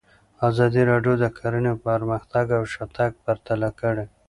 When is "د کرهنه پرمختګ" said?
1.19-2.45